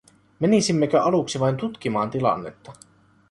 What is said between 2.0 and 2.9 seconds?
tilannetta?